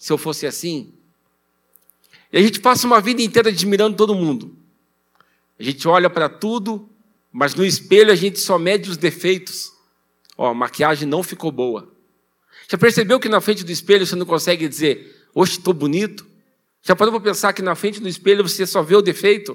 [0.00, 0.94] se eu fosse assim?
[2.32, 4.56] E a gente passa uma vida inteira admirando todo mundo.
[5.58, 6.88] A gente olha para tudo,
[7.30, 9.70] mas no espelho a gente só mede os defeitos.
[10.38, 11.92] Ó, a maquiagem não ficou boa.
[12.66, 16.26] Já percebeu que na frente do espelho você não consegue dizer, hoje estou bonito?
[16.82, 19.54] Já parou para pensar que na frente do espelho você só vê o defeito?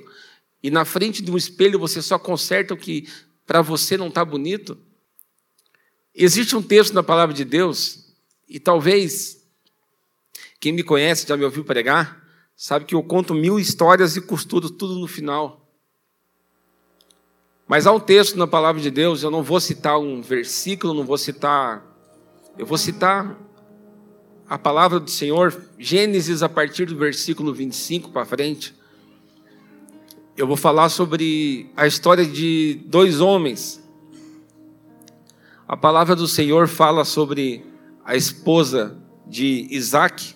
[0.62, 3.10] E na frente de um espelho você só conserta o que
[3.48, 4.78] para você não está bonito?
[6.14, 8.14] Existe um texto na palavra de Deus,
[8.48, 9.45] e talvez
[10.60, 12.24] quem me conhece, já me ouviu pregar,
[12.56, 15.66] sabe que eu conto mil histórias e costuro tudo no final.
[17.68, 21.04] Mas há um texto na palavra de Deus, eu não vou citar um versículo, não
[21.04, 21.84] vou citar.
[22.58, 23.36] Eu vou citar
[24.48, 28.76] a palavra do Senhor, Gênesis, a partir do versículo 25 para frente.
[30.38, 33.84] Eu vou falar sobre a história de dois homens.
[35.68, 37.66] A palavra do Senhor fala sobre
[38.04, 40.35] a esposa de Isaac,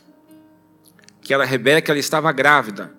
[1.30, 2.92] que era Rebeca, ela estava grávida.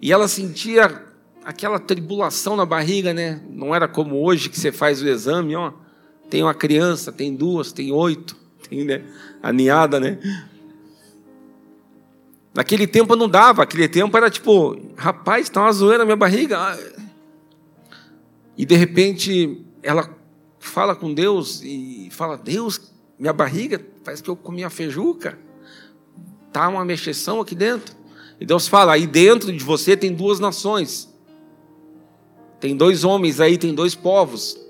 [0.00, 1.04] E ela sentia
[1.44, 3.40] aquela tribulação na barriga, né?
[3.48, 5.72] Não era como hoje que você faz o exame, ó.
[6.28, 8.36] Tem uma criança, tem duas, tem oito,
[8.68, 9.04] tem né?
[9.40, 10.18] a ninhada, né?
[12.52, 16.76] Naquele tempo não dava, aquele tempo era tipo, rapaz, está uma zoeira na minha barriga.
[18.58, 20.12] E de repente ela
[20.58, 25.38] fala com Deus e fala: Deus, minha barriga, parece que eu comi a feijuca.
[26.52, 27.96] Tá uma mexeção aqui dentro.
[28.38, 31.08] E Deus fala: aí dentro de você tem duas nações.
[32.60, 34.60] Tem dois homens aí, tem dois povos.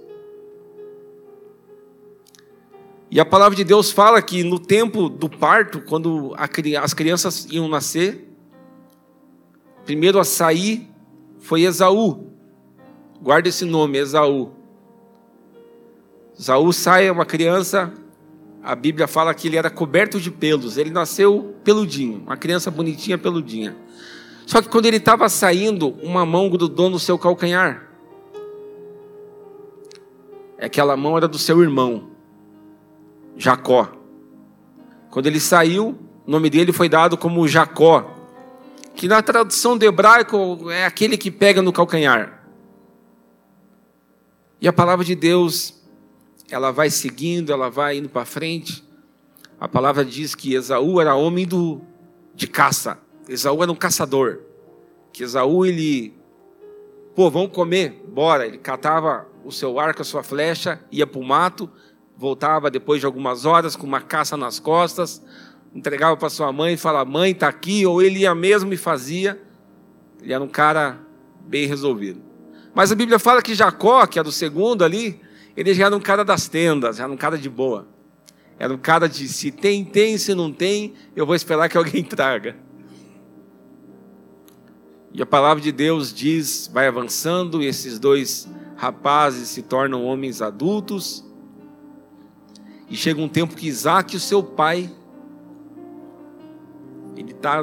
[3.11, 6.35] E a palavra de Deus fala que no tempo do parto, quando
[6.79, 8.27] as crianças iam nascer,
[9.85, 10.89] primeiro a sair
[11.39, 12.31] foi Esaú.
[13.21, 14.53] Guarda esse nome, Esaú.
[16.39, 17.93] Esaú sai, é uma criança
[18.63, 23.19] a Bíblia fala que ele era coberto de pelos, ele nasceu peludinho, uma criança bonitinha,
[23.19, 23.77] peludinha.
[24.47, 27.89] Só que quando ele estava saindo, uma mão grudou no seu calcanhar.
[30.61, 32.11] Aquela mão era do seu irmão,
[33.37, 33.91] Jacó.
[35.11, 38.15] Quando ele saiu, o nome dele foi dado como Jacó,
[38.95, 42.45] que na tradução do hebraico é aquele que pega no calcanhar.
[44.61, 45.82] E a palavra de Deus
[46.53, 48.85] ela vai seguindo, ela vai indo para frente.
[49.59, 51.81] A palavra diz que Esaú era homem do,
[52.35, 52.99] de caça.
[53.27, 54.41] Esaú era um caçador.
[55.13, 56.15] Que Esaú, ele,
[57.15, 58.47] pô, vamos comer, bora.
[58.47, 61.71] Ele catava o seu arco, a sua flecha, ia para o mato,
[62.19, 65.23] voltava depois de algumas horas com uma caça nas costas,
[65.75, 69.41] entregava para sua mãe e falava, mãe, está aqui, ou ele ia mesmo e fazia.
[70.21, 70.99] Ele era um cara
[71.41, 72.21] bem resolvido.
[72.75, 75.19] Mas a Bíblia fala que Jacó, que é do segundo ali,
[75.57, 77.87] ele já era um cara das tendas, já era um cara de boa.
[78.59, 82.03] Era um cara de se tem, tem, se não tem, eu vou esperar que alguém
[82.05, 82.57] traga.
[85.13, 90.41] E a palavra de Deus diz, vai avançando, e esses dois rapazes se tornam homens
[90.41, 91.25] adultos.
[92.89, 94.91] E chega um tempo que Isaac, o seu pai,
[97.17, 97.63] ele tá,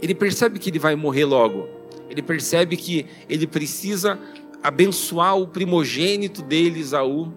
[0.00, 1.68] ele percebe que ele vai morrer logo.
[2.10, 4.18] Ele percebe que ele precisa
[4.66, 7.32] abençoar o primogênito dele, Isaú.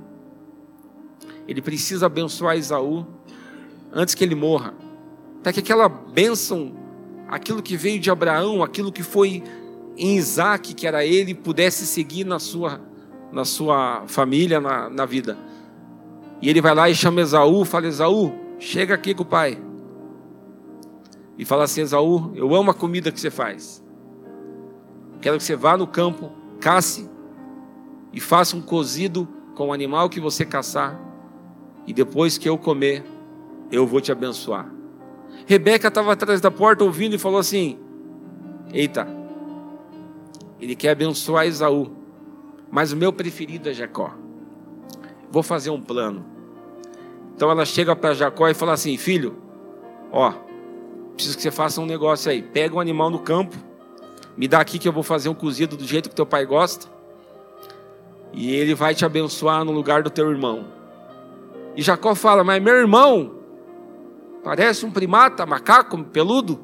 [1.48, 3.06] Ele precisa abençoar Isaú
[3.94, 4.74] antes que ele morra.
[5.44, 6.74] Para que aquela bênção,
[7.28, 9.44] aquilo que veio de Abraão, aquilo que foi
[9.96, 12.82] em Isaac, que era ele, pudesse seguir na sua,
[13.32, 15.38] na sua família, na, na vida.
[16.42, 19.62] E ele vai lá e chama Esaú, fala: Esaú, chega aqui com o pai.
[21.38, 23.84] E fala assim: Esaú, eu amo a comida que você faz.
[25.22, 27.09] Quero que você vá no campo, casse
[28.12, 31.00] e faça um cozido com o animal que você caçar,
[31.86, 33.04] e depois que eu comer,
[33.72, 34.72] eu vou te abençoar.
[35.46, 37.78] Rebeca estava atrás da porta ouvindo e falou assim:
[38.74, 39.08] Eita,
[40.60, 41.92] ele quer abençoar Esaú,
[42.70, 44.14] mas o meu preferido é Jacó.
[45.32, 46.26] Vou fazer um plano.
[47.36, 49.38] Então ela chega para Jacó e fala assim: Filho,
[50.12, 50.34] ó,
[51.16, 52.42] preciso que você faça um negócio aí.
[52.42, 53.56] Pega um animal no campo,
[54.38, 56.99] me dá aqui que eu vou fazer um cozido do jeito que teu pai gosta
[58.40, 60.66] e ele vai te abençoar no lugar do teu irmão.
[61.76, 63.36] E Jacó fala: Mas meu irmão
[64.42, 66.58] parece um primata, macaco, peludo.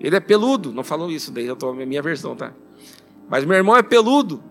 [0.00, 0.72] Ele é peludo.
[0.72, 2.52] Não falou isso, daí eu estou na minha versão, tá?
[3.28, 4.42] Mas meu irmão é peludo.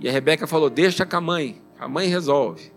[0.00, 2.72] E a Rebeca falou: Deixa com a mãe, a mãe resolve.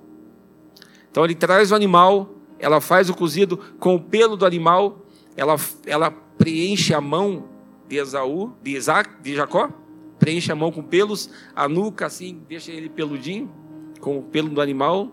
[1.10, 2.30] Então ele traz o animal,
[2.60, 5.00] ela faz o cozido com o pelo do animal,
[5.36, 7.46] ela, ela preenche a mão
[7.90, 9.82] de Esaú, de Isaac, de Jacó
[10.24, 13.52] preenche a mão com pelos, a nuca assim, deixa ele peludinho,
[14.00, 15.12] com o pelo do animal.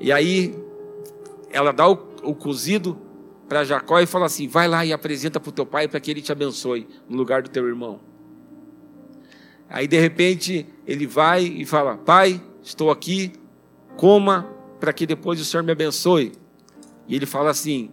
[0.00, 0.58] E aí
[1.50, 1.92] ela dá o,
[2.22, 2.98] o cozido
[3.46, 6.10] para Jacó e fala assim: vai lá e apresenta para o teu pai para que
[6.10, 8.00] ele te abençoe no lugar do teu irmão.
[9.68, 13.34] Aí de repente ele vai e fala: Pai, estou aqui,
[13.98, 14.48] coma
[14.80, 16.32] para que depois o Senhor me abençoe.
[17.06, 17.90] E ele fala assim: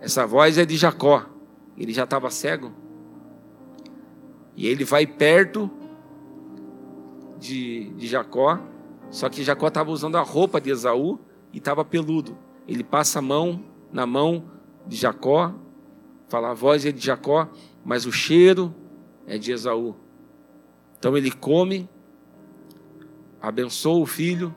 [0.00, 1.26] essa voz é de Jacó.
[1.76, 2.81] Ele já estava cego.
[4.56, 5.70] E ele vai perto
[7.38, 8.60] de, de Jacó.
[9.10, 11.18] Só que Jacó estava usando a roupa de Esaú
[11.52, 12.36] e estava peludo.
[12.66, 13.62] Ele passa a mão
[13.92, 14.44] na mão
[14.86, 15.54] de Jacó.
[16.28, 17.48] Fala, a voz é de Jacó,
[17.84, 18.74] mas o cheiro
[19.26, 19.94] é de Esaú.
[20.98, 21.88] Então ele come,
[23.40, 24.54] abençoa o filho.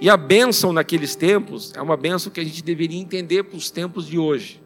[0.00, 3.70] E a bênção naqueles tempos é uma bênção que a gente deveria entender para os
[3.70, 4.62] tempos de hoje.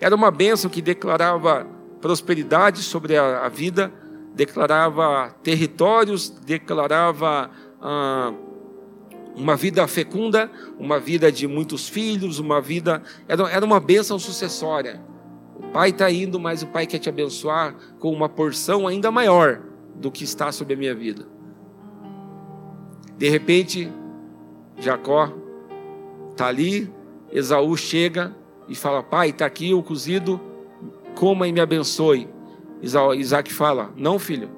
[0.00, 1.66] Era uma bênção que declarava
[2.00, 3.92] prosperidade sobre a, a vida,
[4.34, 7.50] declarava territórios, declarava
[7.80, 8.32] ah,
[9.34, 13.02] uma vida fecunda, uma vida de muitos filhos, uma vida.
[13.26, 15.00] Era, era uma bênção sucessória.
[15.54, 19.60] O pai está indo, mas o pai quer te abençoar com uma porção ainda maior
[19.94, 21.26] do que está sobre a minha vida.
[23.16, 23.90] De repente,
[24.78, 25.32] Jacó
[26.30, 26.92] está ali,
[27.32, 28.34] Esaú chega
[28.68, 30.40] e fala: Pai, está aqui o cozido,
[31.18, 32.28] coma e me abençoe.
[32.80, 34.48] Isaac fala: Não, filho,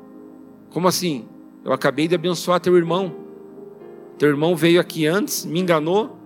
[0.69, 1.27] como assim?
[1.65, 3.15] Eu acabei de abençoar teu irmão.
[4.19, 6.19] Teu irmão veio aqui antes, me enganou,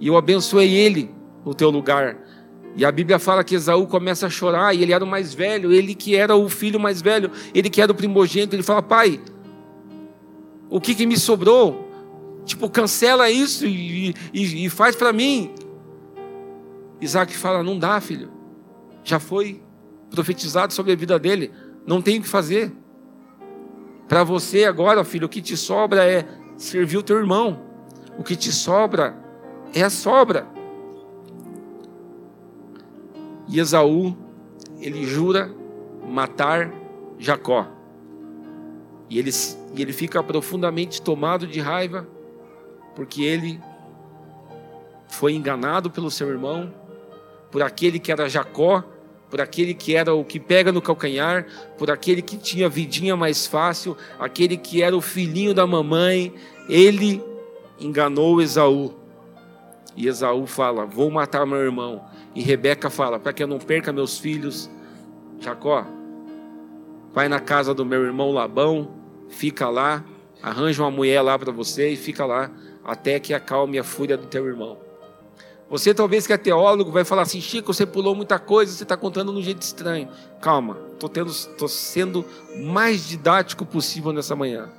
[0.00, 1.10] e eu abençoei ele
[1.44, 2.16] no teu lugar.
[2.74, 5.70] E a Bíblia fala que Esaú começa a chorar, e ele era o mais velho,
[5.70, 9.20] ele que era o filho mais velho, ele que era o primogênito, ele fala: Pai,
[10.70, 11.90] o que, que me sobrou?
[12.46, 15.52] Tipo, cancela isso e, e, e faz para mim.
[17.00, 18.30] Isaac fala: Não dá, filho.
[19.02, 19.62] Já foi
[20.10, 21.52] profetizado sobre a vida dele.
[21.86, 22.72] Não tem o que fazer.
[24.08, 26.26] Para você agora, filho, o que te sobra é
[26.56, 27.60] servir o teu irmão.
[28.18, 29.16] O que te sobra
[29.74, 30.46] é a sobra.
[33.48, 34.16] E Esaú,
[34.80, 35.52] ele jura
[36.08, 36.72] matar
[37.18, 37.66] Jacó.
[39.08, 39.30] E ele,
[39.74, 42.06] e ele fica profundamente tomado de raiva,
[42.94, 43.60] porque ele
[45.08, 46.72] foi enganado pelo seu irmão,
[47.54, 48.82] por aquele que era Jacó,
[49.30, 51.46] por aquele que era o que pega no calcanhar,
[51.78, 56.34] por aquele que tinha vidinha mais fácil, aquele que era o filhinho da mamãe,
[56.68, 57.22] ele
[57.78, 58.92] enganou Esaú.
[59.96, 62.04] E Esaú fala: Vou matar meu irmão.
[62.34, 64.68] E Rebeca fala: Para que eu não perca meus filhos,
[65.38, 65.86] Jacó,
[67.12, 68.96] vai na casa do meu irmão Labão,
[69.28, 70.04] fica lá,
[70.42, 72.50] arranja uma mulher lá para você e fica lá
[72.84, 74.76] até que acalme a fúria do teu irmão.
[75.68, 78.96] Você talvez que é teólogo vai falar assim, Chico, você pulou muita coisa, você está
[78.96, 80.08] contando de um jeito estranho.
[80.40, 82.24] Calma, estou sendo
[82.56, 84.70] mais didático possível nessa manhã.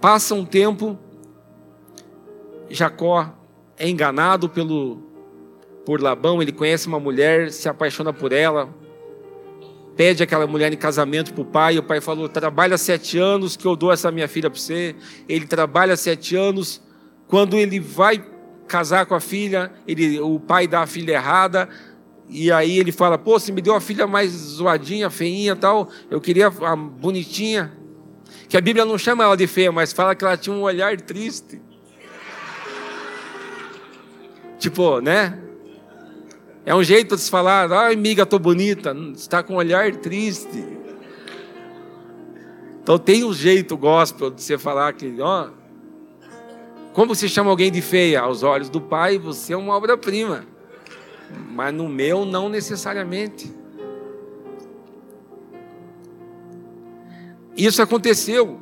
[0.00, 0.98] Passa um tempo,
[2.68, 3.32] Jacó
[3.76, 5.10] é enganado pelo
[5.84, 8.68] por Labão, ele conhece uma mulher, se apaixona por ela,
[9.96, 13.66] pede aquela mulher em casamento para o pai, o pai falou: trabalha sete anos que
[13.66, 14.94] eu dou essa minha filha para você.
[15.28, 16.80] Ele trabalha sete anos.
[17.28, 18.22] Quando ele vai
[18.66, 21.68] casar com a filha, ele, o pai dá a filha errada,
[22.28, 26.20] e aí ele fala: Pô, você me deu a filha mais zoadinha, feinha tal, eu
[26.20, 27.72] queria a bonitinha.
[28.48, 31.00] Que a Bíblia não chama ela de feia, mas fala que ela tinha um olhar
[31.00, 31.60] triste.
[34.58, 35.38] Tipo, né?
[36.64, 40.64] É um jeito de se falar, ai, amiga, tô bonita, está com um olhar triste.
[42.82, 45.48] Então tem um jeito gospel de você falar que, ó,
[46.92, 48.20] como se chama alguém de feia?
[48.20, 50.44] Aos olhos do Pai, você é uma obra-prima.
[51.50, 53.52] Mas no meu, não necessariamente.
[57.56, 58.60] Isso aconteceu.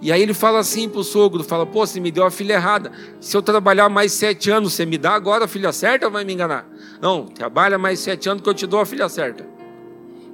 [0.00, 2.54] E aí ele fala assim para o sogro: fala, pô, você me deu a filha
[2.54, 2.90] errada.
[3.20, 6.24] Se eu trabalhar mais sete anos, você me dá agora a filha certa ou vai
[6.24, 6.68] me enganar?
[7.00, 9.46] Não, trabalha mais sete anos que eu te dou a filha certa.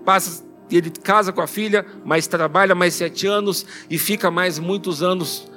[0.04, 5.02] Passa, ele casa com a filha, mas trabalha mais sete anos e fica mais muitos
[5.02, 5.50] anos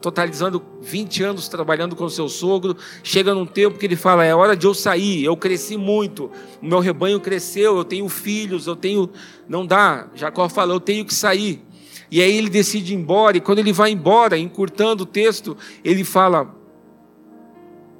[0.00, 4.56] totalizando 20 anos trabalhando com seu sogro, chega num tempo que ele fala: é hora
[4.56, 6.30] de eu sair, eu cresci muito,
[6.60, 9.10] o meu rebanho cresceu, eu tenho filhos, eu tenho.
[9.48, 10.08] Não dá.
[10.14, 11.62] Jacó fala: eu tenho que sair.
[12.10, 16.02] E aí ele decide ir embora, e quando ele vai embora, encurtando o texto, ele
[16.02, 16.54] fala: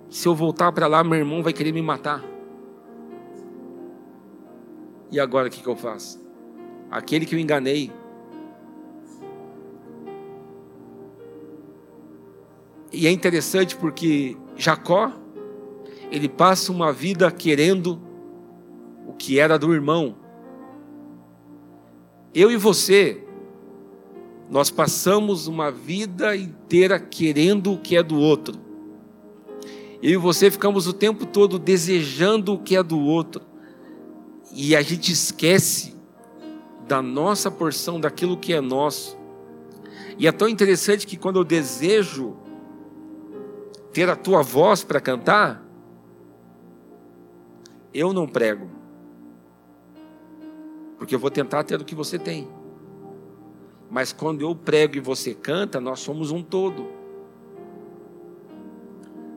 [0.09, 2.25] se eu voltar para lá, meu irmão vai querer me matar.
[5.12, 6.21] E agora o que, que eu faço?
[6.90, 7.92] Aquele que eu enganei,
[12.93, 15.13] E é interessante porque Jacó,
[16.11, 18.01] ele passa uma vida querendo
[19.07, 20.17] o que era do irmão.
[22.35, 23.25] Eu e você,
[24.51, 28.59] Nós passamos uma vida inteira querendo o que é do outro.
[30.03, 33.43] Eu e você ficamos o tempo todo desejando o que é do outro.
[34.53, 35.95] E a gente esquece
[36.89, 39.17] da nossa porção, daquilo que é nosso.
[40.19, 42.37] E é tão interessante que quando eu desejo
[43.93, 45.65] ter a tua voz para cantar,
[47.93, 48.69] eu não prego.
[50.99, 52.49] Porque eu vou tentar ter o que você tem.
[53.91, 56.87] Mas quando eu prego e você canta, nós somos um todo.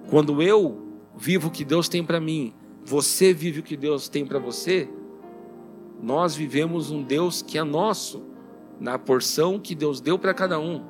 [0.09, 0.83] Quando eu
[1.17, 2.53] vivo o que Deus tem para mim,
[2.85, 4.87] você vive o que Deus tem para você,
[6.01, 8.23] nós vivemos um Deus que é nosso,
[8.79, 10.83] na porção que Deus deu para cada um.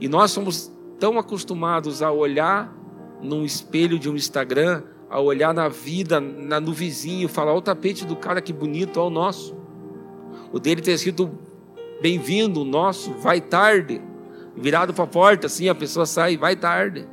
[0.00, 2.74] E nós somos tão acostumados a olhar
[3.22, 8.04] num espelho de um Instagram, a olhar na vida, na, no vizinho, falar: o tapete
[8.04, 9.56] do cara que bonito, olha o nosso.
[10.52, 11.38] O dele ter sido
[12.00, 14.00] bem-vindo, o nosso, vai tarde.
[14.56, 17.06] Virado para a porta, assim, a pessoa sai, vai tarde.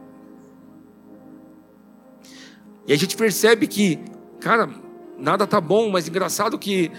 [2.87, 3.99] E a gente percebe que,
[4.39, 4.69] cara,
[5.17, 6.91] nada tá bom, mas engraçado que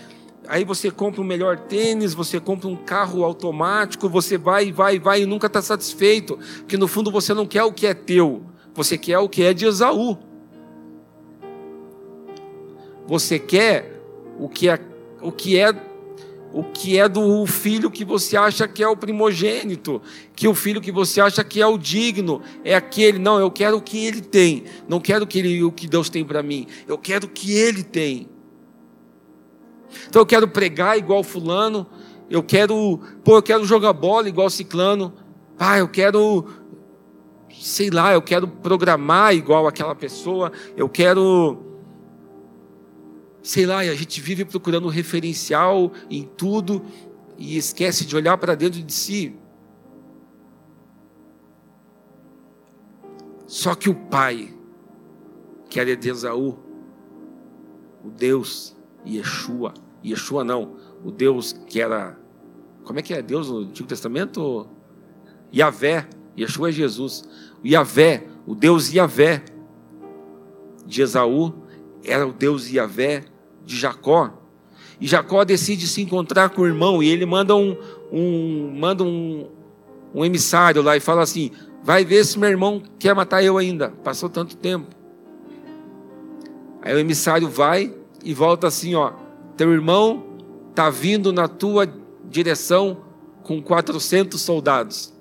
[0.49, 5.23] aí você compra um melhor tênis, você compra um carro automático, você vai, vai, vai
[5.23, 8.43] e nunca está satisfeito, porque no fundo você não quer o que é teu,
[8.75, 10.19] você quer o que é de Esaú.
[13.07, 14.01] Você quer
[14.39, 14.81] o que é
[15.21, 15.75] o que é
[16.53, 20.01] o que é do filho que você acha que é o primogênito,
[20.37, 23.79] que o filho que você acha que é o digno, é aquele, não, eu quero
[23.79, 26.69] o que ele tem, não quero o que, ele, o que Deus tem para mim,
[26.87, 28.29] eu quero o que ele tem.
[30.09, 31.87] Então eu quero pregar igual fulano,
[32.31, 35.13] eu quero, pô, eu quero jogar bola igual ciclano,
[35.59, 36.47] ah, eu quero,
[37.53, 41.65] sei lá, eu quero programar igual aquela pessoa, eu quero
[43.45, 46.83] sei lá, e a gente vive procurando referencial em tudo
[47.37, 49.37] e esquece de olhar para dentro de si.
[53.47, 54.53] Só que o pai,
[55.69, 56.59] que era de Esaú,
[58.03, 58.75] o Deus
[59.07, 62.19] Yeshua, Yeshua não, o Deus que era,
[62.85, 64.69] como é que é Deus no Antigo Testamento?
[65.55, 66.07] Yahvé,
[66.37, 67.25] Yeshua é Jesus.
[67.65, 69.43] Yahvé, o Deus Yahvé
[70.87, 71.55] de Esaú,
[72.05, 73.25] era o Deus Yahvé
[73.65, 74.33] de Jacó.
[75.01, 77.77] E Jacó decide se encontrar com o irmão e ele manda um,
[78.13, 79.49] um manda um,
[80.15, 81.51] um emissário lá e fala assim:
[81.83, 83.91] vai ver se meu irmão quer matar eu ainda.
[83.91, 84.95] Passou tanto tempo.
[86.83, 89.13] Aí o emissário vai e volta assim: ó,
[89.57, 90.25] teu irmão
[90.71, 91.87] está vindo na tua
[92.25, 92.99] direção
[93.43, 95.13] com 400 soldados.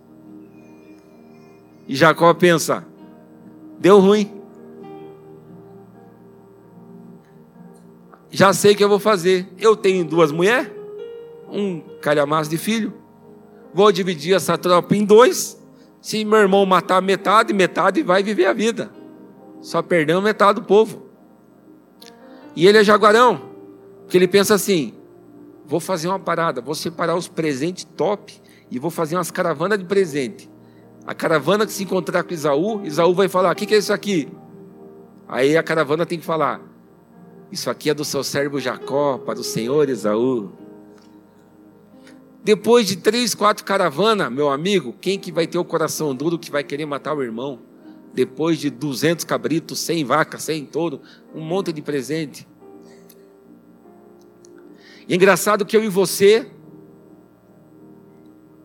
[1.88, 2.86] E Jacó pensa:
[3.80, 4.44] deu ruim.
[8.34, 9.48] já sei o que eu vou fazer.
[9.60, 10.72] Eu tenho duas mulheres,
[11.48, 12.92] um calhamaço de filho.
[13.72, 15.62] Vou dividir essa tropa em dois.
[16.02, 18.92] Se meu irmão matar metade, metade vai viver a vida.
[19.62, 21.04] Só perdemos metade do povo.
[22.56, 23.53] E ele é jaguarão,
[24.14, 24.94] que ele pensa assim:
[25.66, 28.32] vou fazer uma parada, vou separar os presentes top
[28.70, 30.48] e vou fazer umas caravanas de presente.
[31.04, 33.92] A caravana que se encontrar com Isaú, Isaú vai falar: o que, que é isso
[33.92, 34.32] aqui?
[35.28, 36.62] Aí a caravana tem que falar:
[37.52, 40.52] isso aqui é do seu servo Jacó, para o Senhor Esaú.
[42.44, 46.52] Depois de três, quatro caravanas, meu amigo, quem que vai ter o coração duro que
[46.52, 47.62] vai querer matar o irmão?
[48.14, 51.02] Depois de duzentos cabritos, cem vacas, cem touro,
[51.34, 52.48] um monte de presente.
[55.08, 56.48] E é engraçado que eu e você,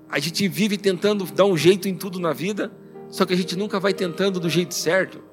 [0.09, 2.73] a gente vive tentando dar um jeito em tudo na vida,
[3.11, 5.29] só que a gente nunca vai tentando do jeito certo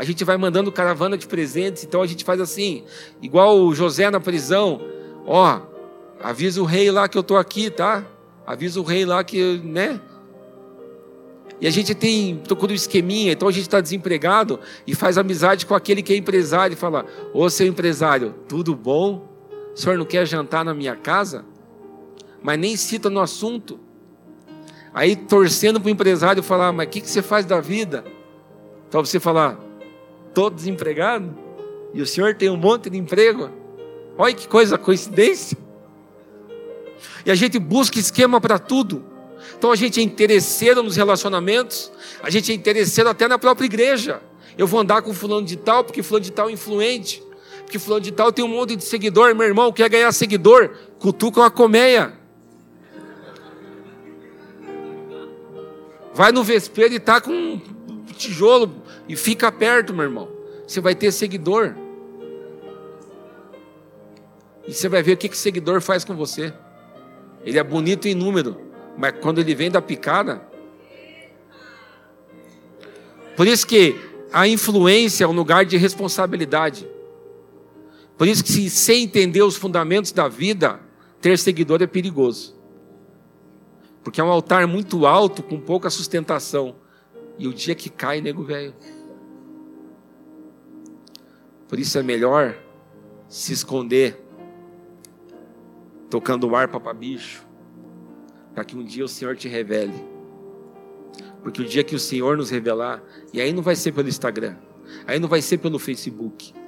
[0.00, 2.84] a gente vai mandando caravana de presentes, então a gente faz assim,
[3.20, 4.80] igual o José na prisão,
[5.26, 5.60] ó,
[6.18, 8.06] avisa o rei lá que eu estou aqui, tá?
[8.46, 10.00] Avisa o rei lá que, né?
[11.60, 15.66] E a gente tem, procura um esqueminha, então a gente está desempregado e faz amizade
[15.66, 19.29] com aquele que é empresário e fala: Ô seu empresário, tudo bom?
[19.80, 21.42] O senhor não quer jantar na minha casa?
[22.42, 23.80] Mas nem cita no assunto.
[24.92, 28.04] Aí torcendo para o empresário falar: Mas o que, que você faz da vida?
[28.90, 29.58] Para você falar:
[30.28, 31.34] estou desempregado
[31.94, 33.48] e o senhor tem um monte de emprego.
[34.18, 35.56] Olha que coisa, coincidência.
[37.24, 39.02] E a gente busca esquema para tudo.
[39.56, 41.90] Então a gente é interesseiro nos relacionamentos,
[42.22, 44.20] a gente é interesseiro até na própria igreja.
[44.58, 47.29] Eu vou andar com fulano de tal, porque fulano de tal é influente.
[47.70, 51.38] Porque fulano de tal tem um monte de seguidor, meu irmão, quer ganhar seguidor, cutuca
[51.38, 52.12] uma colmeia.
[56.12, 57.60] Vai no vespeiro e tá com um
[58.16, 58.74] tijolo
[59.08, 60.28] e fica perto, meu irmão.
[60.66, 61.76] Você vai ter seguidor.
[64.66, 66.52] E você vai ver o que, que seguidor faz com você.
[67.44, 68.60] Ele é bonito em número,
[68.98, 70.42] Mas quando ele vem da picada.
[73.36, 73.94] Por isso que
[74.32, 76.84] a influência é um lugar de responsabilidade.
[78.20, 80.78] Por isso que, se, sem entender os fundamentos da vida,
[81.22, 82.54] ter seguidor é perigoso.
[84.04, 86.76] Porque é um altar muito alto, com pouca sustentação.
[87.38, 88.74] E o dia que cai, nego velho.
[91.66, 92.58] Por isso é melhor
[93.26, 94.22] se esconder,
[96.10, 97.42] tocando o ar para bicho,
[98.54, 99.98] para que um dia o Senhor te revele.
[101.42, 104.58] Porque o dia que o Senhor nos revelar, e aí não vai ser pelo Instagram,
[105.06, 106.59] aí não vai ser pelo Facebook,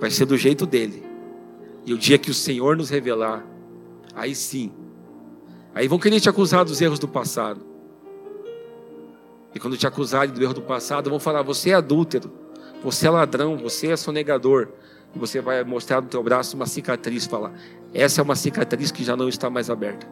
[0.00, 1.04] vai ser do jeito dele.
[1.84, 3.44] E o dia que o Senhor nos revelar,
[4.14, 4.72] aí sim,
[5.74, 7.60] aí vão querer te acusar dos erros do passado.
[9.54, 12.32] E quando te acusarem do erro do passado, vão falar: você é adúltero,
[12.82, 14.68] você é ladrão, você é sonegador.
[15.14, 17.52] E você vai mostrar no teu braço uma cicatriz, falar:
[17.92, 20.06] essa é uma cicatriz que já não está mais aberta.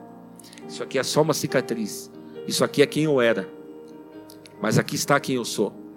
[0.68, 2.11] Isso aqui é só uma cicatriz.
[2.47, 3.49] Isso aqui é quem eu era.
[4.61, 5.88] Mas aqui está quem eu sou.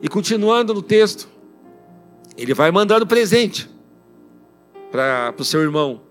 [0.00, 1.28] E continuando no texto,
[2.36, 3.68] ele vai mandando presente
[4.90, 6.02] para o seu irmão.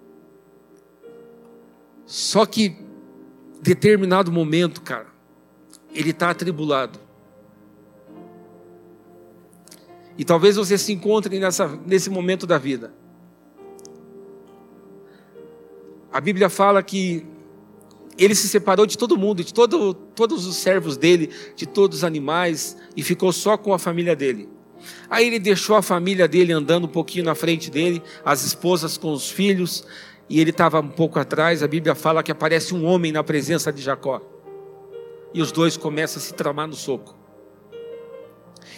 [2.06, 2.78] Só que
[3.62, 5.08] determinado momento, cara,
[5.94, 7.00] ele está atribulado.
[10.18, 12.94] E talvez você se encontre nessa, nesse momento da vida.
[16.12, 17.26] A Bíblia fala que
[18.18, 22.04] ele se separou de todo mundo, de todo, todos os servos dele, de todos os
[22.04, 24.50] animais, e ficou só com a família dele.
[25.10, 29.12] Aí ele deixou a família dele andando um pouquinho na frente dele, as esposas com
[29.12, 29.86] os filhos,
[30.30, 31.62] e ele estava um pouco atrás.
[31.62, 34.22] A Bíblia fala que aparece um homem na presença de Jacó.
[35.34, 37.16] E os dois começam a se tramar no soco.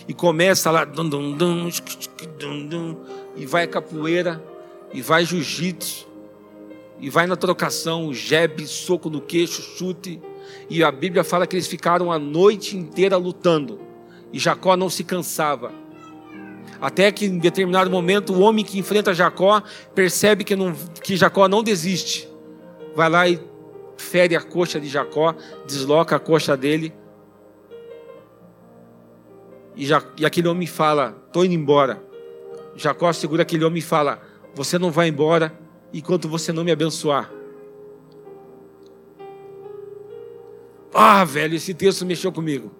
[0.08, 2.98] E começa lá, dum, dum, dum,
[3.36, 4.44] e vai capoeira,
[4.92, 6.09] e vai jiu-jitsu,
[7.00, 10.22] e vai na trocação, jebe, soco no queixo, chute.
[10.70, 13.80] E a Bíblia fala que eles ficaram a noite inteira lutando.
[14.34, 15.72] E Jacó não se cansava.
[16.82, 19.62] Até que em determinado momento o homem que enfrenta Jacó
[19.96, 22.30] percebe que, não, que Jacó não desiste.
[22.96, 23.40] Vai lá e
[23.98, 25.34] fere a coxa de Jacó,
[25.66, 26.94] desloca a coxa dele.
[29.76, 32.02] E, já, e aquele homem fala: Estou indo embora.
[32.76, 34.22] Jacó segura aquele homem e fala:
[34.54, 35.58] Você não vai embora
[35.94, 37.32] enquanto você não me abençoar.
[40.94, 42.72] Ah, velho, esse texto mexeu comigo.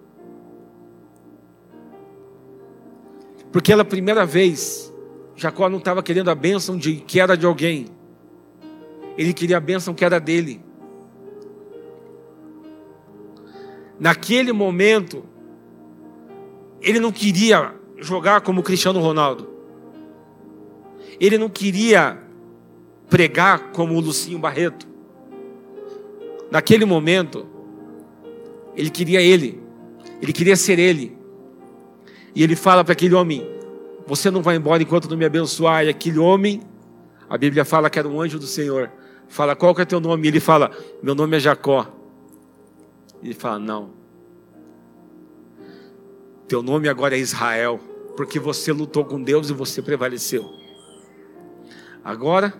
[3.52, 4.92] Porque pela primeira vez,
[5.36, 7.86] Jacó não estava querendo a bênção de, que era de alguém.
[9.16, 10.62] Ele queria a bênção que era dele.
[13.98, 15.24] Naquele momento,
[16.80, 19.48] ele não queria jogar como Cristiano Ronaldo.
[21.20, 22.18] Ele não queria
[23.10, 24.88] pregar como o Lucinho Barreto.
[26.50, 27.46] Naquele momento,
[28.76, 29.60] ele queria ele.
[30.22, 31.18] Ele queria ser ele.
[32.34, 33.46] E ele fala para aquele homem:
[34.06, 35.84] Você não vai embora enquanto não me abençoar.
[35.84, 36.62] E aquele homem,
[37.28, 38.90] a Bíblia fala que era um anjo do Senhor.
[39.28, 40.26] Fala: Qual que é teu nome?
[40.26, 40.70] E ele fala:
[41.02, 41.92] Meu nome é Jacó.
[43.22, 43.90] Ele fala: Não.
[46.46, 47.78] Teu nome agora é Israel,
[48.16, 50.50] porque você lutou com Deus e você prevaleceu.
[52.02, 52.54] Agora,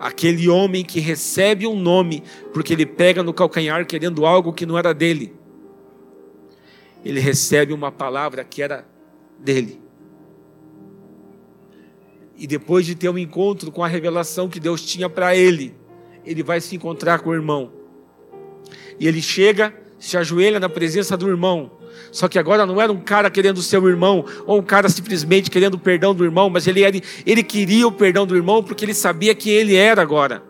[0.00, 2.22] aquele homem que recebe um nome,
[2.54, 5.34] porque ele pega no calcanhar querendo algo que não era dele,
[7.04, 8.86] ele recebe uma palavra que era
[9.38, 9.80] dele.
[12.36, 15.74] E depois de ter um encontro com a revelação que Deus tinha para ele,
[16.24, 17.70] ele vai se encontrar com o irmão.
[18.98, 21.70] E ele chega, se ajoelha na presença do irmão.
[22.12, 25.50] Só que agora não era um cara querendo ser o irmão, ou um cara simplesmente
[25.50, 28.84] querendo o perdão do irmão, mas ele, era, ele queria o perdão do irmão porque
[28.84, 30.42] ele sabia que ele era agora.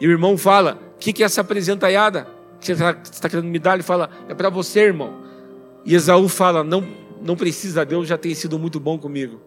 [0.00, 2.28] E o irmão fala: O que, que é essa apresentaiada?
[2.60, 3.74] Que você está tá querendo me dar?
[3.74, 5.22] Ele fala: É para você, irmão.
[5.84, 6.86] E Esaú fala: Não,
[7.20, 9.40] não precisa, Deus já tem sido muito bom comigo.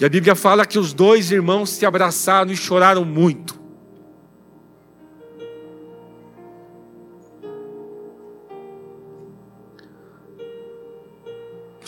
[0.00, 3.58] E a Bíblia fala que os dois irmãos se abraçaram e choraram muito.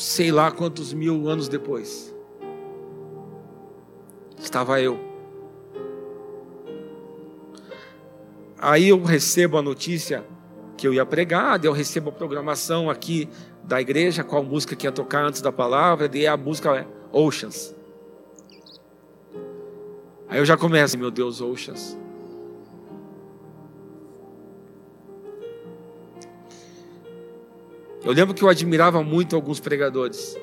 [0.00, 2.10] Sei lá quantos mil anos depois,
[4.38, 4.98] estava eu.
[8.58, 10.24] Aí eu recebo a notícia
[10.74, 13.28] que eu ia pregar, eu recebo a programação aqui
[13.62, 17.76] da igreja, qual música que ia tocar antes da palavra, e a música é Oceans.
[20.30, 21.94] Aí eu já começo, meu Deus, Oceans.
[28.02, 30.36] Eu lembro que eu admirava muito alguns pregadores.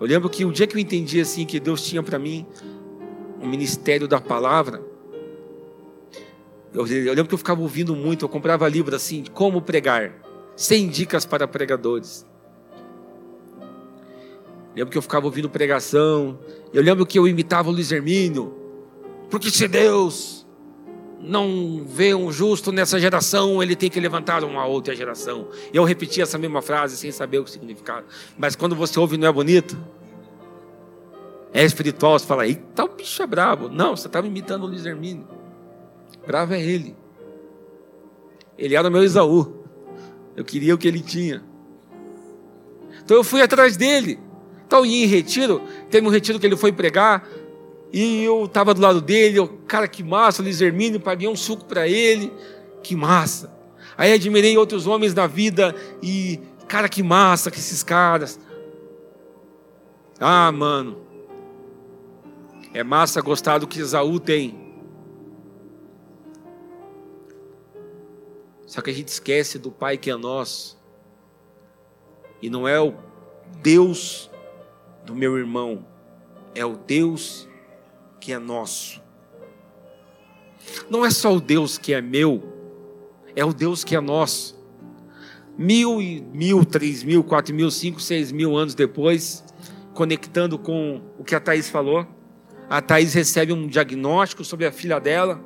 [0.00, 2.46] Eu lembro que o dia que eu entendi assim que Deus tinha para mim
[3.40, 4.82] um ministério da palavra,
[6.72, 10.12] eu, eu, lembro que eu ficava ouvindo muito, eu comprava livro assim, como pregar,
[10.54, 12.26] 100 dicas para pregadores.
[14.70, 16.38] Eu lembro que eu ficava ouvindo pregação,
[16.74, 18.54] eu lembro que eu imitava o Luiz Hermínio,
[19.30, 20.35] porque se Deus
[21.20, 25.48] não vê um justo nessa geração, ele tem que levantar uma outra geração.
[25.72, 28.04] Eu repetia essa mesma frase sem saber o que significava.
[28.36, 29.78] Mas quando você ouve não é bonito?
[31.52, 33.68] É espiritual, você fala, eita, o bicho é brabo.
[33.68, 35.26] Não, você estava imitando o Luiz Hermínio.
[36.26, 36.94] Bravo é ele.
[38.58, 39.64] Ele era o meu Isaú.
[40.36, 41.42] Eu queria o que ele tinha.
[43.02, 44.18] Então eu fui atrás dele.
[44.66, 47.26] Então, ia em retiro, teve um retiro que ele foi pregar,
[47.92, 51.64] e eu estava do lado dele, eu, cara, que massa, Luiz Hermínio, paguei um suco
[51.64, 52.32] para ele,
[52.82, 53.54] que massa.
[53.96, 58.38] Aí admirei outros homens da vida, e, cara, que massa que esses caras.
[60.20, 60.98] Ah, mano,
[62.74, 64.66] é massa gostar do que Esaú tem.
[68.66, 70.76] Só que a gente esquece do Pai que é nosso.
[72.42, 72.94] E não é o
[73.62, 74.30] Deus
[75.04, 75.86] do meu irmão,
[76.54, 77.48] é o Deus
[78.26, 79.00] que é nosso.
[80.90, 82.42] Não é só o Deus que é meu,
[83.36, 84.58] é o Deus que é nosso.
[85.56, 89.44] Mil e mil, três mil, quatro mil, cinco, seis mil anos depois,
[89.94, 92.04] conectando com o que a Thaís falou,
[92.68, 95.40] a Thaís recebe um diagnóstico sobre a filha dela.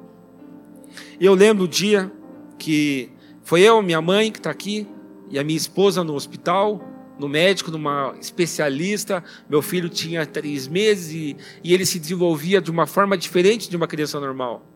[1.21, 2.11] Eu lembro o dia
[2.59, 3.11] que
[3.43, 4.89] foi eu, minha mãe, que está aqui,
[5.29, 6.83] e a minha esposa no hospital,
[7.21, 9.23] no médico, numa especialista.
[9.49, 13.77] Meu filho tinha três meses e, e ele se desenvolvia de uma forma diferente de
[13.77, 14.67] uma criança normal.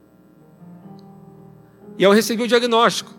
[1.98, 3.14] E eu recebi o diagnóstico.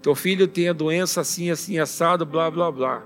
[0.00, 3.02] Teu filho tem a doença assim, assim, assado, blá, blá, blá.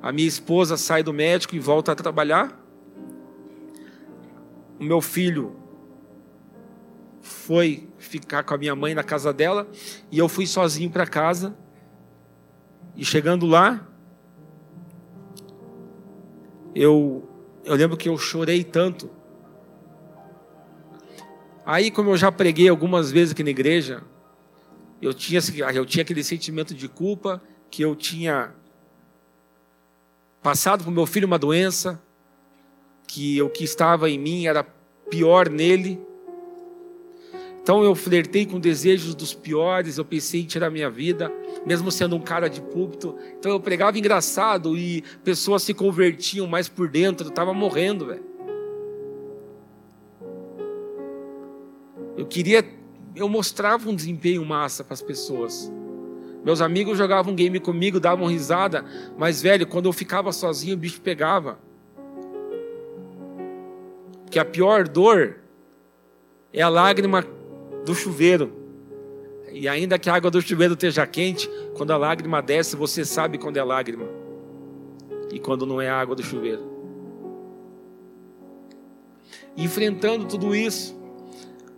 [0.00, 2.58] A minha esposa sai do médico e volta a trabalhar.
[4.80, 5.56] O meu filho
[7.20, 9.68] foi ficar com a minha mãe na casa dela
[10.10, 11.54] e eu fui sozinho para casa.
[12.98, 13.86] E chegando lá,
[16.74, 17.28] eu,
[17.64, 19.08] eu lembro que eu chorei tanto.
[21.64, 24.02] Aí, como eu já preguei algumas vezes aqui na igreja,
[25.00, 25.40] eu tinha,
[25.72, 28.52] eu tinha aquele sentimento de culpa que eu tinha
[30.42, 32.02] passado para o meu filho uma doença,
[33.06, 34.64] que o que estava em mim era
[35.08, 36.04] pior nele.
[37.68, 41.30] Então eu flertei com desejos dos piores, eu pensei em tirar minha vida,
[41.66, 43.14] mesmo sendo um cara de púlpito.
[43.38, 48.22] Então eu pregava engraçado e pessoas se convertiam mais por dentro, eu estava morrendo, velho.
[52.16, 52.64] Eu queria,
[53.14, 55.70] eu mostrava um desempenho massa para as pessoas.
[56.42, 58.82] Meus amigos jogavam game comigo, davam risada,
[59.18, 61.58] mas velho, quando eu ficava sozinho, o bicho pegava.
[64.30, 65.40] Que a pior dor
[66.50, 67.36] é a lágrima
[67.84, 68.52] do chuveiro.
[69.50, 73.38] E ainda que a água do chuveiro esteja quente, quando a lágrima desce, você sabe
[73.38, 74.04] quando é lágrima
[75.32, 76.62] e quando não é a água do chuveiro.
[79.56, 80.96] Enfrentando tudo isso,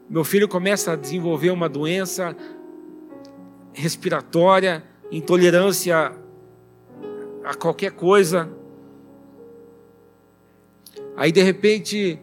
[0.09, 2.37] meu filho começa a desenvolver uma doença
[3.73, 6.13] respiratória, intolerância
[7.45, 8.51] a qualquer coisa.
[11.17, 12.19] Aí de repente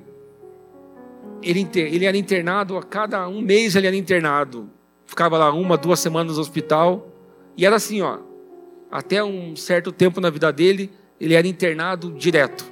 [1.41, 4.69] ele, ele era internado, a cada um mês ele era internado.
[5.05, 7.07] Ficava lá uma, duas semanas no hospital.
[7.55, 8.19] E era assim, ó.
[8.91, 12.65] Até um certo tempo na vida dele, ele era internado direto.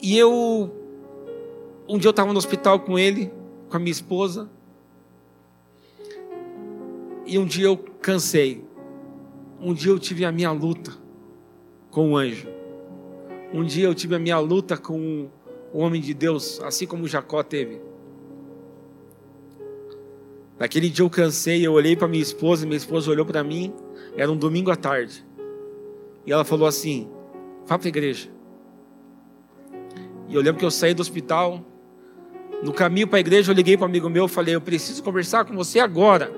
[0.00, 0.72] E eu,
[1.88, 3.32] um dia eu estava no hospital com ele,
[3.68, 4.48] com a minha esposa.
[7.26, 8.64] E um dia eu cansei.
[9.60, 10.92] Um dia eu tive a minha luta
[11.90, 12.57] com o anjo.
[13.52, 15.28] Um dia eu tive a minha luta com
[15.72, 17.80] o homem de Deus, assim como Jacó teve.
[20.58, 23.72] Naquele dia eu cansei, eu olhei para minha esposa, minha esposa olhou para mim,
[24.16, 25.24] era um domingo à tarde.
[26.26, 27.08] E ela falou assim:
[27.66, 28.28] vá para a igreja.
[30.28, 31.64] E eu lembro que eu saí do hospital,
[32.62, 35.44] no caminho para a igreja eu liguei para um amigo meu, falei: eu preciso conversar
[35.44, 36.30] com você agora.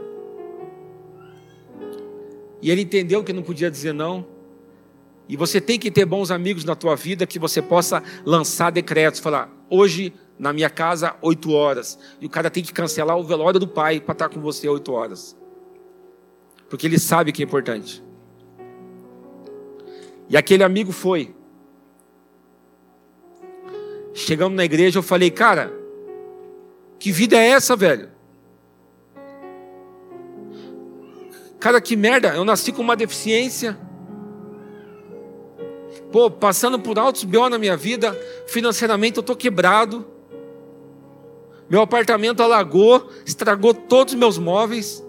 [2.63, 4.27] E ele entendeu que não podia dizer não.
[5.31, 9.21] E você tem que ter bons amigos na tua vida que você possa lançar decretos,
[9.21, 11.97] falar, hoje na minha casa, oito horas.
[12.21, 14.91] E o cara tem que cancelar o velório do pai para estar com você oito
[14.91, 15.37] horas.
[16.69, 18.03] Porque ele sabe que é importante.
[20.29, 21.33] E aquele amigo foi.
[24.13, 25.73] Chegamos na igreja, eu falei, cara,
[26.99, 28.11] que vida é essa, velho?
[31.61, 33.79] Cara, que merda, eu nasci com uma deficiência.
[36.13, 40.05] Pô, passando por altos BO na minha vida, financeiramente eu tô quebrado.
[41.69, 45.05] Meu apartamento alagou, estragou todos os meus móveis.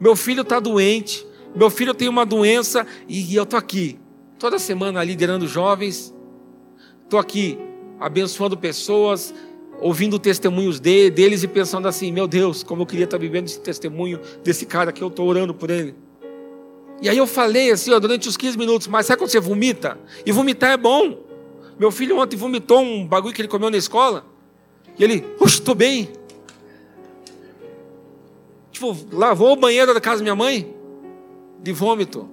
[0.00, 3.98] Meu filho está doente, meu filho tem uma doença e eu tô aqui
[4.38, 6.14] toda semana liderando jovens.
[7.08, 7.58] Tô aqui
[8.00, 9.34] abençoando pessoas,
[9.80, 13.60] ouvindo testemunhos de, deles e pensando assim: meu Deus, como eu queria estar vivendo esse
[13.60, 15.94] testemunho desse cara que eu estou orando por ele.
[17.04, 19.98] E aí eu falei assim, ó, durante os 15 minutos, mas sabe quando você vomita?
[20.24, 21.22] E vomitar é bom.
[21.78, 24.24] Meu filho ontem vomitou um bagulho que ele comeu na escola.
[24.98, 26.10] E ele, oxe, estou bem.
[28.72, 30.74] Tipo, lavou o banheiro da casa da minha mãe
[31.60, 32.26] de vômito.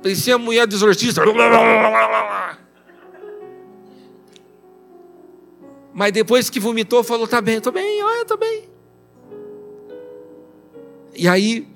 [0.00, 1.20] Parecia mulher de exorcista.
[5.92, 8.68] Mas depois que vomitou, falou: tá bem, tô bem, olha, tô bem.
[11.16, 11.73] E aí,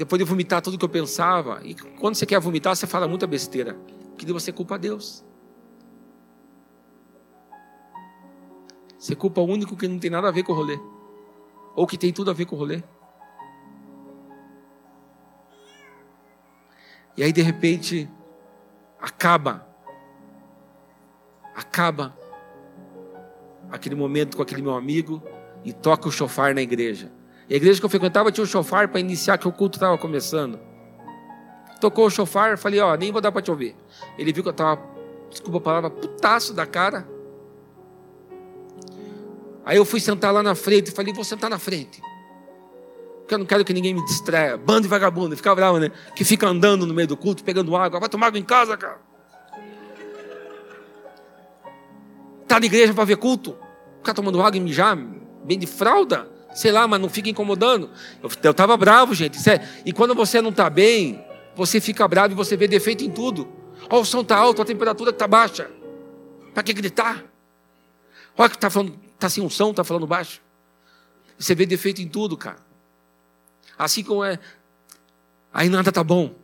[0.00, 3.26] depois de vomitar tudo que eu pensava, e quando você quer vomitar, você fala muita
[3.26, 3.76] besteira,
[4.16, 5.22] que você culpa Deus.
[8.98, 10.80] Você culpa o único que não tem nada a ver com o rolê,
[11.76, 12.82] ou que tem tudo a ver com o rolê.
[17.14, 18.08] E aí, de repente,
[18.98, 19.68] acaba,
[21.54, 22.16] acaba
[23.70, 25.22] aquele momento com aquele meu amigo
[25.62, 27.19] e toca o chofar na igreja.
[27.50, 29.98] E a igreja que eu frequentava tinha um chofar para iniciar que o culto estava
[29.98, 30.60] começando.
[31.80, 33.74] Tocou o chofar, falei, ó, nem vou dar para te ouvir.
[34.16, 34.80] Ele viu que eu estava,
[35.28, 37.08] desculpa a palavra, putaço da cara.
[39.64, 42.00] Aí eu fui sentar lá na frente e falei, vou sentar na frente.
[43.18, 44.56] Porque eu não quero que ninguém me distraia.
[44.56, 45.90] Bando de vagabundo, ficava bravo, né?
[46.14, 47.98] Que fica andando no meio do culto, pegando água.
[47.98, 49.00] Vai tomar água em casa, cara.
[52.42, 53.56] Está na igreja para ver culto?
[53.98, 54.96] Ficar tomando água e mijar,
[55.44, 56.38] bem de fralda?
[56.52, 57.90] Sei lá, mas não fica incomodando.
[58.42, 59.38] Eu estava bravo, gente.
[59.48, 63.10] É, e quando você não está bem, você fica bravo e você vê defeito em
[63.10, 63.48] tudo.
[63.88, 65.70] Ó, o som está alto, a temperatura está baixa.
[66.52, 67.24] Para que gritar?
[68.36, 70.40] Olha que está falando, está sem som, está falando baixo.
[71.38, 72.58] Você vê defeito em tudo, cara.
[73.78, 74.38] Assim como é.
[75.52, 76.34] Aí nada tá bom.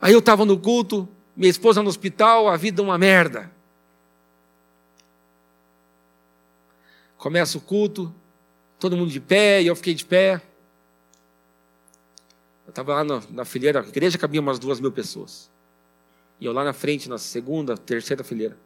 [0.00, 3.50] Aí eu estava no culto, minha esposa no hospital, a vida é uma merda.
[7.26, 8.14] Começa o culto,
[8.78, 10.40] todo mundo de pé, e eu fiquei de pé.
[12.64, 15.50] Eu estava lá na, na, fileira, a igreja cabia umas duas mil pessoas.
[16.38, 18.56] E eu lá na frente, na segunda, terceira fileira.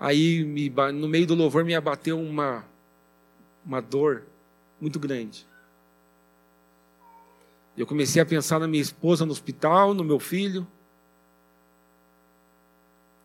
[0.00, 2.64] Aí, me, no meio do louvor, me abateu uma,
[3.62, 4.24] uma dor
[4.80, 5.46] muito grande.
[7.76, 10.66] Eu comecei a pensar na minha esposa no hospital, no meu filho.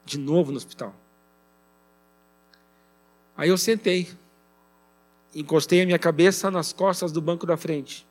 [0.04, 0.94] De novo no hospital.
[3.36, 4.10] Aí eu sentei.
[5.34, 8.06] Encostei a minha cabeça nas costas do banco da frente.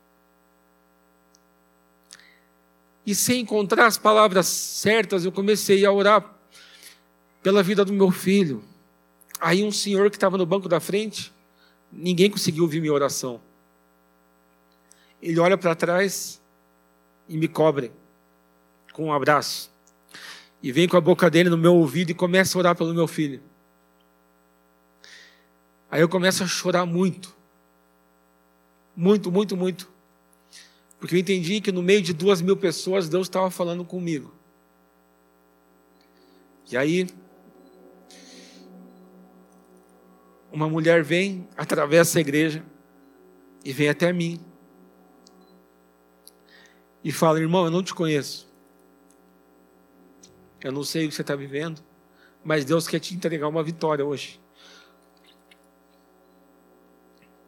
[3.07, 6.35] E sem encontrar as palavras certas, eu comecei a orar
[7.43, 8.63] pela vida do meu filho.
[9.41, 11.33] Aí um senhor que estava no banco da frente,
[11.93, 13.41] ninguém conseguiu ouvir minha oração
[15.23, 16.43] ele olha para trás
[17.29, 17.93] e me cobre
[18.93, 19.71] com um abraço.
[20.61, 23.07] E vem com a boca dele no meu ouvido e começa a orar pelo meu
[23.07, 23.41] filho.
[25.93, 27.37] Aí eu começo a chorar muito.
[28.97, 29.93] Muito, muito, muito.
[30.99, 34.33] Porque eu entendi que no meio de duas mil pessoas Deus estava falando comigo.
[36.71, 37.07] E aí,
[40.51, 42.65] uma mulher vem, atravessa a igreja
[43.63, 44.41] e vem até mim
[47.05, 48.51] e fala: irmão, eu não te conheço.
[50.59, 51.83] Eu não sei o que você está vivendo,
[52.43, 54.42] mas Deus quer te entregar uma vitória hoje.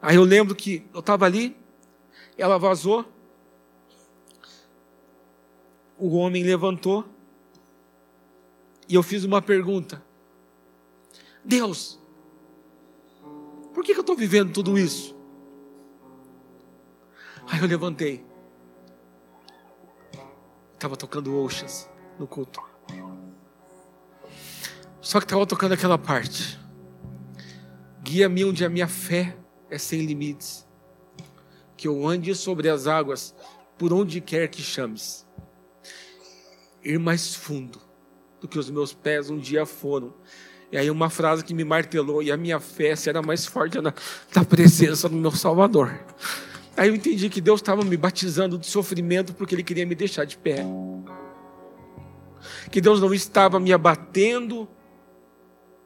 [0.05, 1.57] Aí eu lembro que eu estava ali,
[2.37, 3.03] ela vazou,
[5.97, 7.03] o homem levantou,
[8.87, 9.99] e eu fiz uma pergunta:
[11.43, 11.99] Deus,
[13.73, 15.15] por que, que eu estou vivendo tudo isso?
[17.47, 18.23] Aí eu levantei
[20.73, 21.89] estava tocando Oceans
[22.19, 22.61] no culto.
[25.01, 26.59] Só que estava tocando aquela parte.
[28.03, 29.35] Guia-me onde a minha fé
[29.69, 30.65] é sem limites.
[31.77, 33.35] Que eu ande sobre as águas,
[33.77, 35.25] por onde quer que chames.
[36.83, 37.81] Ir mais fundo
[38.39, 40.13] do que os meus pés um dia foram.
[40.71, 43.93] E aí uma frase que me martelou, e a minha fé será mais forte na,
[44.35, 45.99] na presença do meu Salvador.
[46.77, 50.25] Aí eu entendi que Deus estava me batizando de sofrimento porque Ele queria me deixar
[50.25, 50.65] de pé.
[52.69, 54.67] Que Deus não estava me abatendo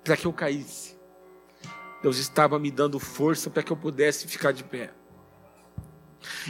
[0.04, 0.96] para que eu caísse,
[2.02, 4.92] Deus estava me dando força para que eu pudesse ficar de pé.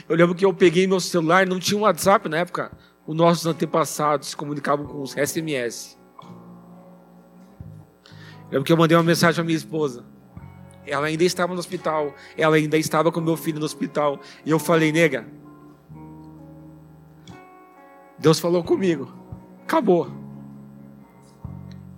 [0.07, 2.71] Eu lembro que eu peguei meu celular, não tinha um WhatsApp na época.
[3.05, 5.97] Os nossos antepassados se comunicavam com os SMS.
[8.43, 10.05] Eu lembro que eu mandei uma mensagem à minha esposa.
[10.85, 12.13] Ela ainda estava no hospital.
[12.37, 14.19] Ela ainda estava com meu filho no hospital.
[14.45, 15.27] E eu falei, nega.
[18.17, 19.11] Deus falou comigo.
[19.63, 20.11] Acabou.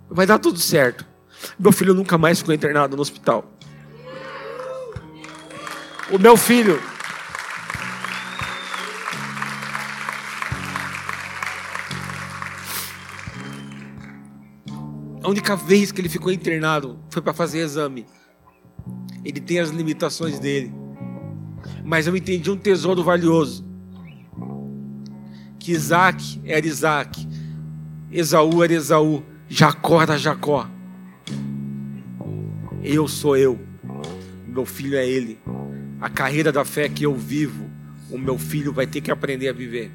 [0.08, 1.11] Vai dar tudo certo.
[1.58, 3.50] Meu filho nunca mais ficou internado no hospital.
[6.10, 6.80] O meu filho.
[15.22, 18.06] A única vez que ele ficou internado foi para fazer exame.
[19.24, 20.74] Ele tem as limitações dele.
[21.84, 23.64] Mas eu entendi um tesouro valioso.
[25.58, 27.28] Que Isaac era Isaac.
[28.10, 29.22] Esaú era Esaú.
[29.48, 30.68] Jacó era Jacó.
[32.84, 33.60] Eu sou eu.
[34.44, 35.38] Meu filho é ele.
[36.00, 37.70] A carreira da fé que eu vivo,
[38.10, 39.92] o meu filho vai ter que aprender a viver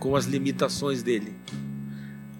[0.00, 1.32] com as limitações dele.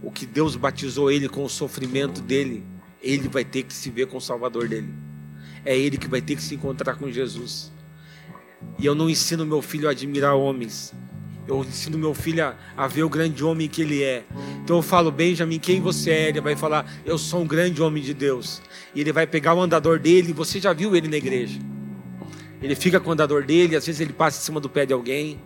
[0.03, 2.64] O que Deus batizou ele com o sofrimento dele,
[3.01, 4.93] ele vai ter que se ver com o Salvador dele.
[5.64, 7.73] É ele que vai ter que se encontrar com Jesus.
[8.77, 10.93] E eu não ensino meu filho a admirar homens,
[11.47, 14.25] eu ensino meu filho a, a, ver o grande homem que ele é.
[14.63, 16.29] Então eu falo, Benjamin, quem você é?
[16.29, 18.63] Ele vai falar, eu sou um grande homem de Deus.
[18.95, 21.59] E ele vai pegar o andador dele, você já viu ele na igreja.
[22.63, 24.95] Ele fica com o andador dele, às vezes ele passa em cima do pé de
[24.95, 25.39] alguém,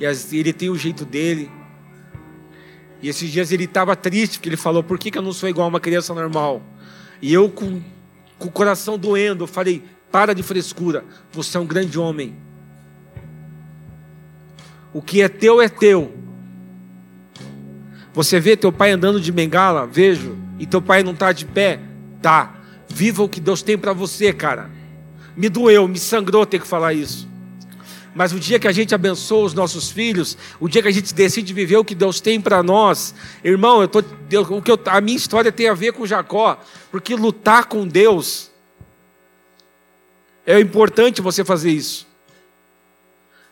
[0.00, 0.04] e
[0.38, 1.50] ele tem o jeito dele.
[3.02, 5.46] E esses dias ele estava triste, porque ele falou, por que, que eu não sou
[5.46, 6.62] igual a uma criança normal?
[7.20, 7.82] E eu com,
[8.38, 12.34] com o coração doendo, eu falei, para de frescura, você é um grande homem.
[14.94, 16.14] O que é teu é teu.
[18.14, 19.86] Você vê teu pai andando de bengala?
[19.86, 20.38] Vejo.
[20.56, 21.80] E teu pai não está de pé?
[22.22, 22.54] Tá.
[22.88, 24.70] Viva o que Deus tem para você, cara.
[25.36, 27.28] Me doeu, me sangrou ter que falar isso.
[28.14, 31.12] Mas o dia que a gente abençoa os nossos filhos, o dia que a gente
[31.12, 35.00] decide viver o que Deus tem para nós, irmão, eu tô, o que eu, a
[35.00, 36.56] minha história tem a ver com Jacó,
[36.92, 38.52] porque lutar com Deus
[40.46, 42.06] é importante você fazer isso.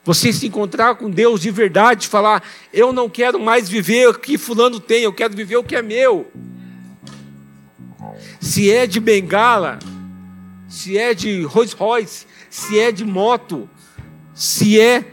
[0.04, 4.36] Você se encontrar com Deus de verdade, falar: Eu não quero mais viver o que
[4.36, 6.30] Fulano tem, eu quero viver o que é meu.
[8.40, 9.78] Se é de bengala,
[10.68, 13.70] se é de Rolls Royce, se é de moto,
[14.34, 15.04] se é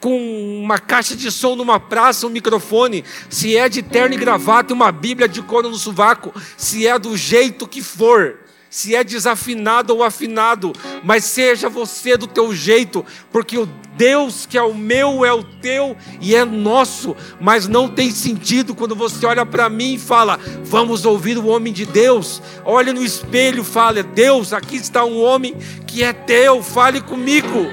[0.00, 4.72] com uma caixa de som numa praça, um microfone, se é de terno e gravata
[4.72, 8.38] e uma Bíblia de couro no sovaco, se é do jeito que for,
[8.70, 14.56] se é desafinado ou afinado, mas seja você do teu jeito, porque o Deus que
[14.56, 19.26] é o meu é o teu e é nosso, mas não tem sentido quando você
[19.26, 22.42] olha para mim e fala: "Vamos ouvir o homem de Deus".
[22.64, 27.66] Olha no espelho, fala: "Deus, aqui está um homem que é teu, fale comigo".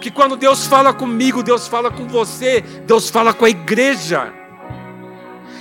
[0.00, 4.32] Que quando Deus fala comigo, Deus fala com você, Deus fala com a igreja.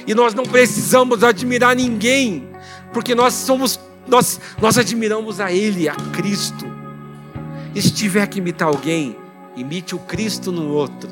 [0.05, 2.52] E nós não precisamos admirar ninguém
[2.93, 6.65] porque nós somos, nós, nós admiramos a Ele, a Cristo.
[7.73, 9.17] E se tiver que imitar alguém,
[9.55, 11.09] imite o Cristo no outro,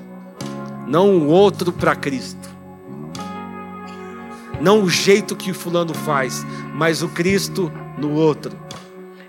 [0.88, 2.50] não o outro para Cristo.
[4.62, 8.56] Não o jeito que o fulano faz, mas o Cristo no outro.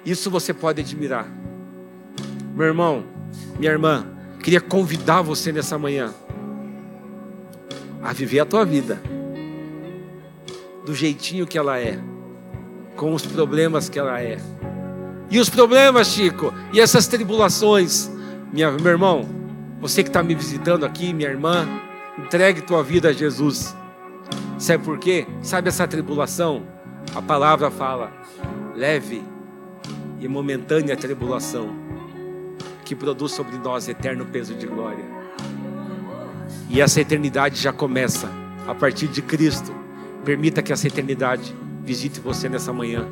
[0.05, 1.27] Isso você pode admirar.
[2.55, 3.05] Meu irmão,
[3.59, 4.07] minha irmã,
[4.43, 6.13] queria convidar você nessa manhã
[8.03, 9.01] a viver a tua vida
[10.85, 12.12] do jeitinho que ela é
[12.97, 14.39] com os problemas que ela é.
[15.31, 18.11] E os problemas, Chico, e essas tribulações,
[18.53, 19.27] minha, meu irmão,
[19.81, 21.67] você que está me visitando aqui, minha irmã,
[22.19, 23.75] entregue tua vida a Jesus.
[24.59, 25.27] Sabe por quê?
[25.41, 26.63] Sabe essa tribulação?
[27.15, 28.13] A palavra fala:
[28.77, 29.23] leve
[30.21, 31.75] e momentânea tribulação,
[32.85, 35.05] que produz sobre nós eterno peso de glória.
[36.69, 38.31] E essa eternidade já começa
[38.69, 39.75] a partir de Cristo.
[40.25, 43.07] Permita que essa eternidade visite você nessa manhã.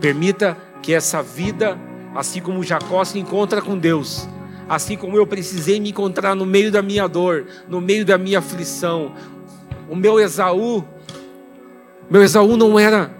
[0.00, 1.78] Permita que essa vida,
[2.14, 4.28] assim como Jacó se encontra com Deus,
[4.68, 8.38] assim como eu precisei me encontrar no meio da minha dor, no meio da minha
[8.38, 9.12] aflição.
[9.88, 10.84] O meu Esaú,
[12.10, 13.10] meu Esaú não era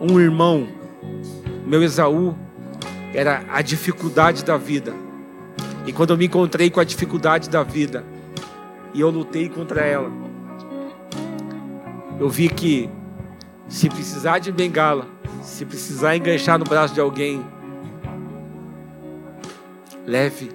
[0.00, 0.68] um irmão,
[1.66, 2.36] meu Esaú
[3.12, 4.94] era a dificuldade da vida.
[5.86, 8.04] E quando eu me encontrei com a dificuldade da vida,
[8.92, 10.10] e eu lutei contra ela,
[12.18, 12.88] eu vi que
[13.68, 15.06] se precisar de bengala,
[15.42, 17.44] se precisar enganchar no braço de alguém,
[20.06, 20.50] leve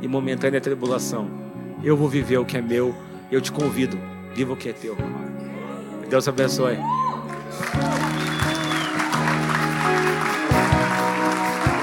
[0.00, 1.30] e momentânea tribulação.
[1.82, 2.94] Eu vou viver o que é meu.
[3.30, 3.98] Eu te convido,
[4.34, 4.96] viva o que é teu.
[6.08, 6.78] Deus abençoe.